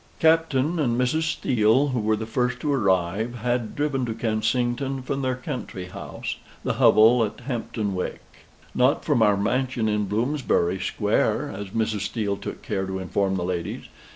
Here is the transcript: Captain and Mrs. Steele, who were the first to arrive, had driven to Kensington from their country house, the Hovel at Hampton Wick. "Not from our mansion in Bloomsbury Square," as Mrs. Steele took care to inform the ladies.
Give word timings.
Captain 0.19 0.79
and 0.79 0.99
Mrs. 0.99 1.31
Steele, 1.31 1.89
who 1.89 1.99
were 1.99 2.15
the 2.15 2.25
first 2.25 2.59
to 2.61 2.73
arrive, 2.73 3.35
had 3.35 3.75
driven 3.75 4.03
to 4.07 4.15
Kensington 4.15 5.03
from 5.03 5.21
their 5.21 5.35
country 5.35 5.85
house, 5.85 6.37
the 6.63 6.73
Hovel 6.79 7.23
at 7.23 7.41
Hampton 7.41 7.93
Wick. 7.93 8.21
"Not 8.73 9.05
from 9.05 9.21
our 9.21 9.37
mansion 9.37 9.87
in 9.87 10.05
Bloomsbury 10.05 10.79
Square," 10.79 11.51
as 11.55 11.67
Mrs. 11.67 11.99
Steele 11.99 12.37
took 12.37 12.63
care 12.63 12.87
to 12.87 12.97
inform 12.97 13.35
the 13.35 13.43
ladies. 13.43 13.89